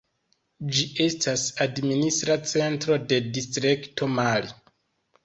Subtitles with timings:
[0.77, 4.51] Ĝi estas administra centro de distrikto Mali.